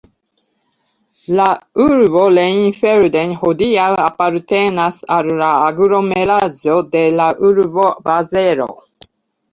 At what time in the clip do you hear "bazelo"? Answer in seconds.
8.09-8.71